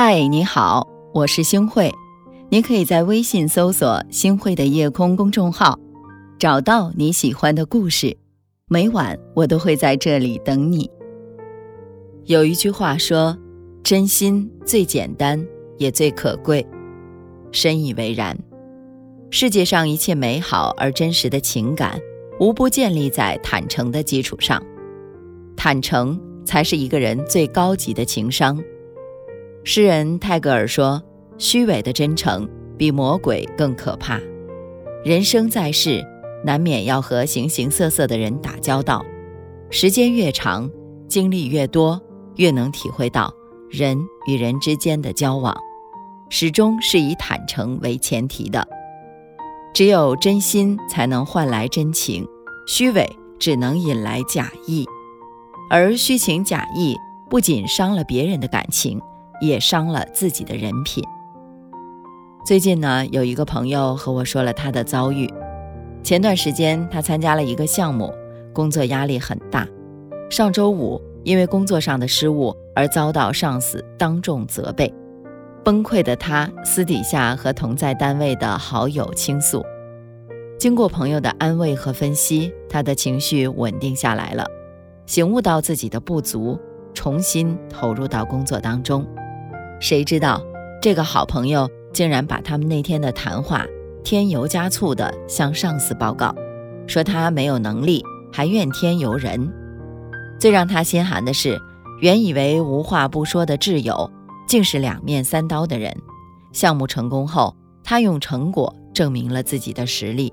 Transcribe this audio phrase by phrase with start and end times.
[0.00, 1.92] 嗨，你好，我是星慧。
[2.50, 5.76] 你可以在微信搜索“星慧的夜空”公众号，
[6.38, 8.16] 找到你喜欢的故事。
[8.68, 10.88] 每晚我都会在这里等你。
[12.26, 13.36] 有一句话说
[13.82, 15.44] ：“真心最简单，
[15.78, 16.64] 也最可贵。”
[17.50, 18.38] 深以为然。
[19.30, 22.00] 世界上一切美好而真实的情感，
[22.38, 24.62] 无不建立在坦诚的基础上。
[25.56, 28.62] 坦诚才是一个人最高级的情商。
[29.70, 31.02] 诗人泰戈尔说
[31.36, 34.18] ：“虚伪的真诚比魔鬼更可怕。”
[35.04, 36.02] 人生在世，
[36.42, 39.04] 难免要和形形色色的人打交道。
[39.68, 40.70] 时间越长，
[41.06, 42.00] 经历越多，
[42.36, 43.30] 越能体会到
[43.68, 45.54] 人与人之间的交往，
[46.30, 48.66] 始终是以坦诚为前提的。
[49.74, 52.26] 只有真心才能换来真情，
[52.66, 53.06] 虚伪
[53.38, 54.86] 只能引来假意。
[55.68, 56.96] 而虚情假意
[57.28, 58.98] 不仅伤了别人的感情。
[59.40, 61.04] 也伤了自己的人品。
[62.46, 65.28] 最近呢，有一个朋友和我说了他的遭遇。
[66.02, 68.14] 前段时间，他参加了一个项目，
[68.52, 69.66] 工作压力很大。
[70.30, 74.92] 上周五，因为工作上的失误而遭到上司当众责备，
[75.64, 79.62] 崩溃的他私底下和同在单位的好友倾诉。
[80.58, 84.46] 经过朋友的安慰和分析，他的情绪稳定下来了，
[85.06, 86.58] 醒悟到自己的不足，
[86.94, 89.06] 重新投入到工作当中。
[89.80, 90.44] 谁知道
[90.82, 93.64] 这个好朋友竟然把他们那天的谈话
[94.04, 96.34] 添油加醋地向上司报告，
[96.86, 99.52] 说他没有能力，还怨天尤人。
[100.38, 101.60] 最让他心寒的是，
[102.00, 104.10] 原以为无话不说的挚友，
[104.46, 105.94] 竟是两面三刀的人。
[106.52, 110.32] 项目成功后，他用成果证明了自己的实力。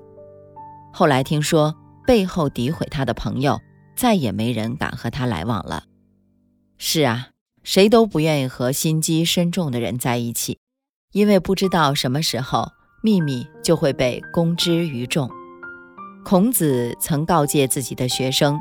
[0.92, 1.74] 后来听说
[2.06, 3.60] 背后诋毁他的朋友，
[3.96, 5.84] 再也没人敢和他来往了。
[6.78, 7.28] 是啊。
[7.66, 10.60] 谁都不愿意和心机深重的人在一起，
[11.12, 12.70] 因为不知道什么时候
[13.02, 15.28] 秘密就会被公之于众。
[16.24, 18.56] 孔子曾告诫自己的学生，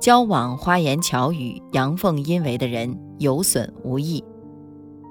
[0.00, 4.24] 交往花言巧语、阳奉阴违的人有损无益。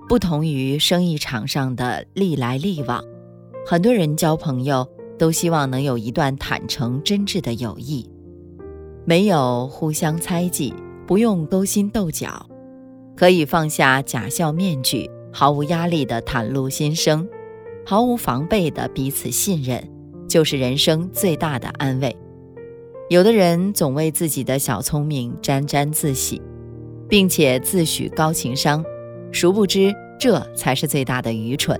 [0.10, 3.02] 不同于生意场上的利来利往，
[3.66, 4.86] 很多人交朋友
[5.18, 8.06] 都希望能有一段坦诚真挚的友谊，
[9.06, 10.74] 没有互相猜忌，
[11.08, 12.49] 不用勾心斗角。
[13.20, 17.28] 可以放下假笑面具，毫无压力地袒露心声，
[17.86, 19.86] 毫无防备的彼此信任，
[20.26, 22.16] 就是人生最大的安慰。
[23.10, 26.42] 有的人总为自己的小聪明沾沾自喜，
[27.10, 28.82] 并且自诩高情商，
[29.34, 31.78] 殊不知这才是最大的愚蠢。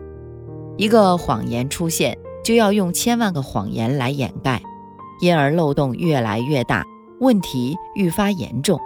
[0.76, 4.62] 一个谎言出现，就要用千万个谎言来掩盖，
[5.22, 6.86] 因而漏洞越来越大，
[7.22, 8.78] 问题愈发严重。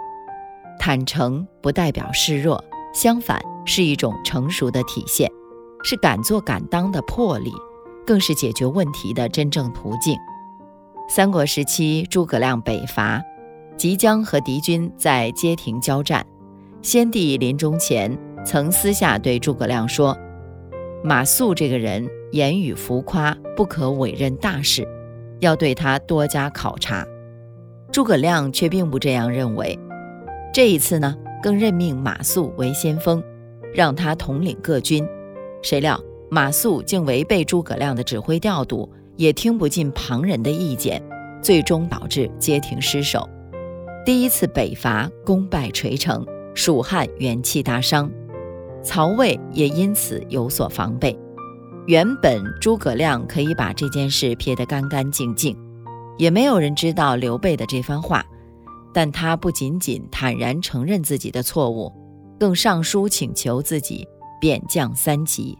[0.78, 2.62] 坦诚不代表示弱，
[2.92, 5.30] 相反是一种成熟的体现，
[5.82, 7.52] 是敢做敢当的魄力，
[8.06, 10.16] 更是解决问题的真正途径。
[11.08, 13.22] 三国时期，诸葛亮北伐，
[13.76, 16.24] 即将和敌军在街亭交战。
[16.82, 20.16] 先帝临终前曾私下对诸葛亮说
[21.02, 24.86] ：“马谡这个人言语浮夸，不可委任大事，
[25.40, 27.06] 要对他多加考察。”
[27.90, 29.78] 诸葛亮却并不这样认为。
[30.54, 33.20] 这一次呢，更任命马谡为先锋，
[33.74, 35.04] 让他统领各军。
[35.62, 36.00] 谁料
[36.30, 41.02] 马谡竟违背诸葛亮的指挥调度，也听不进旁人的意见，
[41.42, 43.28] 最终导致街亭失守。
[44.06, 48.08] 第一次北伐功败垂成，蜀汉元气大伤，
[48.80, 51.18] 曹魏也因此有所防备。
[51.88, 55.58] 原本诸葛亮可以把这件事撇得干干净净，
[56.16, 58.24] 也没有人知道刘备的这番话。
[58.94, 61.92] 但他不仅仅坦然承认自己的错误，
[62.38, 64.06] 更上书请求自己
[64.40, 65.58] 贬降三级。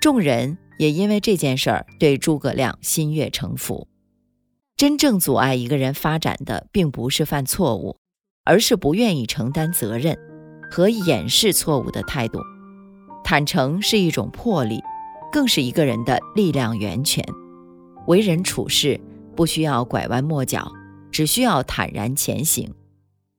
[0.00, 3.88] 众人也因为这件事儿对诸葛亮心悦诚服。
[4.76, 7.96] 真正阻碍一个人发展的，并不是犯错误，
[8.44, 10.16] 而是不愿意承担责任
[10.70, 12.38] 和掩饰错误的态度。
[13.24, 14.80] 坦诚是一种魄力，
[15.32, 17.24] 更是一个人的力量源泉。
[18.06, 19.00] 为人处事
[19.34, 20.70] 不需要拐弯抹角。
[21.14, 22.74] 只需要坦然前行，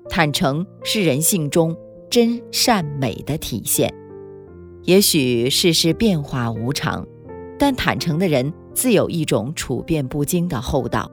[0.08, 1.76] 坦诚是人性中
[2.10, 3.94] 真善美的体现。
[4.84, 7.06] 也许世事变化无常，
[7.60, 11.12] 但坦诚的人自有一种处变不惊的厚道。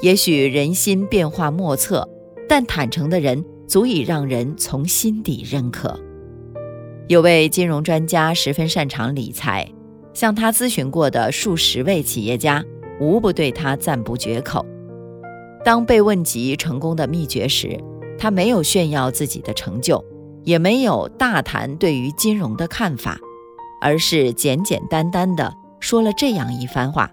[0.00, 2.08] 也许人心变化莫测，
[2.48, 5.96] 但坦诚的人足以让人从心底认可。
[7.06, 9.72] 有位金融专家十分擅长理财，
[10.12, 12.64] 向他咨询过的数十位企业家，
[12.98, 14.66] 无不对他赞不绝口。
[15.66, 17.76] 当被问及成功的秘诀时，
[18.16, 20.04] 他没有炫耀自己的成就，
[20.44, 23.18] 也没有大谈对于金融的看法，
[23.80, 27.10] 而是简简单单的说了这样一番话。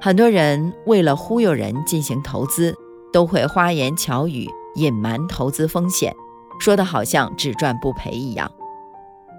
[0.00, 2.72] 很多人为了忽悠人进行投资，
[3.12, 6.14] 都会花言巧语隐瞒投资风险，
[6.60, 8.48] 说的好像只赚不赔一样。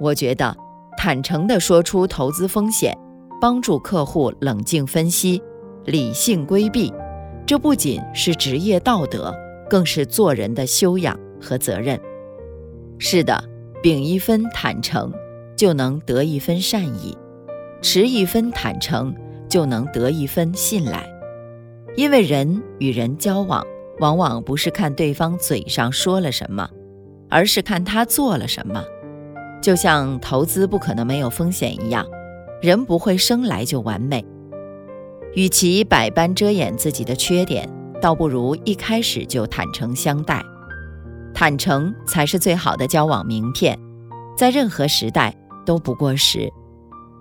[0.02, 0.54] 我觉得
[0.98, 2.98] 坦诚地说出投资风险，
[3.40, 5.42] 帮助客户冷静分析、
[5.86, 6.92] 理性规避，
[7.48, 9.34] 这不仅是职业道德，
[9.68, 12.00] 更是做人的修养和责任。
[13.00, 13.44] 是的，
[13.82, 15.12] 秉一分坦诚，
[15.56, 17.18] 就能得一分善意；
[17.82, 19.16] 持一分坦诚。
[19.50, 21.10] 就能得一分信赖，
[21.96, 23.66] 因为人与人交往，
[24.00, 26.70] 往往不是看对方嘴上说了什么，
[27.30, 28.84] 而是看他做了什么。
[29.62, 32.06] 就像投资不可能没有风险一样，
[32.62, 34.26] 人不会生来就完美。
[35.38, 37.70] 与其百般遮掩自己的缺点，
[38.02, 40.44] 倒不如一开始就坦诚相待。
[41.32, 43.78] 坦诚才是最好的交往名片，
[44.36, 45.32] 在任何时代
[45.64, 46.52] 都不过时。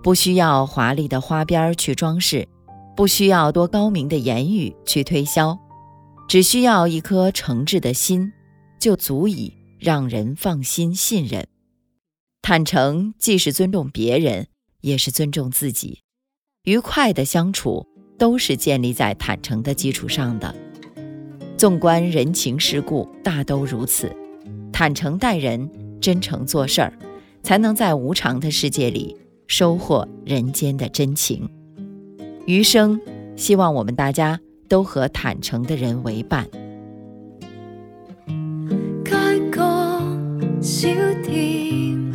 [0.01, 2.47] 不需要华丽的花边去装饰，
[2.95, 5.55] 不需要多高明的言语去推销，
[6.27, 8.31] 只需要一颗诚挚的心，
[8.79, 11.47] 就足以让人放心信任。
[12.41, 14.47] 坦诚既是尊重别人，
[14.81, 15.99] 也是尊重自己。
[16.63, 17.85] 愉快的相处
[18.17, 20.53] 都是建立在坦诚的基础上的。
[21.57, 24.11] 纵观人情世故，大都如此。
[24.71, 25.69] 坦诚待人，
[25.99, 26.93] 真诚做事儿，
[27.41, 29.15] 才能在无常的世界里。
[29.49, 31.49] 收获人间的真情，
[32.45, 32.99] 余生
[33.37, 34.37] 希望我们大家
[34.67, 36.45] 都和坦诚的人为伴。
[39.05, 39.13] 街
[39.49, 40.01] 角
[40.61, 40.89] 小
[41.23, 42.11] 店，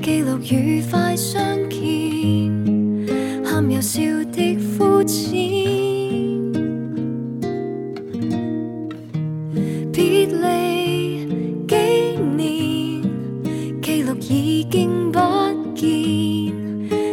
[0.00, 4.00] 记录愉快相见，喊又笑
[4.94, 5.32] 的肤浅，
[9.92, 11.26] 别离
[11.66, 11.74] 几
[12.36, 13.02] 年，
[13.82, 15.18] 记录已经不
[15.74, 15.90] 见。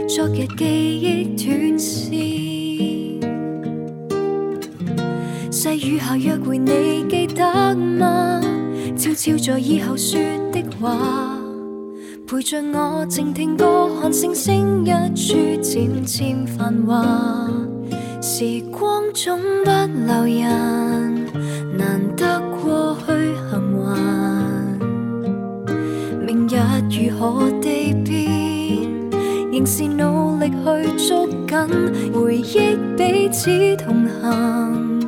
[0.08, 0.66] 昨日记
[1.00, 2.12] 忆断线，
[5.50, 8.40] 细雨下约会你记得吗？
[8.96, 10.20] 悄悄在以后说
[10.52, 11.40] 的话，
[12.28, 17.50] 陪着我静听歌，看星星一处渐渐繁华。
[18.24, 19.72] 时光总不
[20.06, 21.26] 留人，
[21.76, 23.52] 难得过去幸
[23.84, 23.98] 还。
[26.24, 26.56] 明日
[26.92, 28.12] 如何地变？
[29.52, 35.02] 仍是努力去捉紧回忆，彼此同行，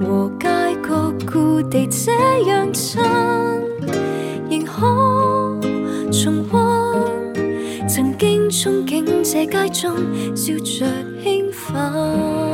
[0.00, 0.48] 和街
[0.82, 2.10] 角故地这
[2.48, 3.02] 样亲，
[4.48, 5.60] 仍可
[6.10, 6.58] 重温
[7.86, 9.94] 曾经憧憬这街中
[10.34, 10.86] 笑着
[11.22, 12.53] 兴奋。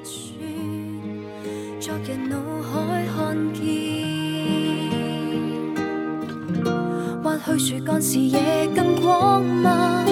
[7.57, 10.05] 去树干视野更广吗？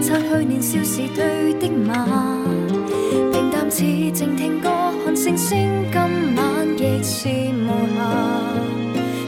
[0.00, 1.94] 擦去年少时对的骂，
[3.32, 3.70] 平淡。
[3.70, 4.68] 似静听歌，
[5.04, 6.00] 看星星，今
[6.34, 7.98] 晚亦是无暇。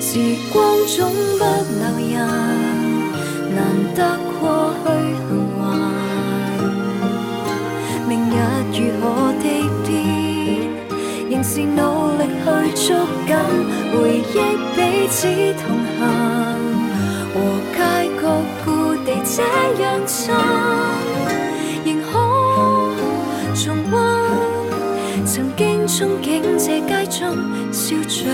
[0.00, 0.19] 时
[0.52, 1.45] 光总不
[1.78, 2.16] 留人，
[3.54, 3.59] 难
[3.95, 3.99] 得
[4.40, 4.87] 过去
[5.28, 5.61] 幸还。
[8.09, 8.33] 明日
[8.75, 9.07] 如何
[9.40, 9.45] 地
[9.87, 9.88] 变，
[11.31, 11.81] 仍是努
[12.19, 12.45] 力去
[12.88, 13.31] 捉紧
[13.92, 14.35] 回忆，
[14.75, 14.78] 彼
[15.09, 15.21] 此
[15.62, 15.64] 同
[19.34, 19.42] 这
[19.82, 20.34] 样亲，
[21.86, 22.12] 仍可
[23.54, 23.94] 重温。
[25.24, 27.18] 曾经憧憬这街中
[27.72, 28.28] 笑着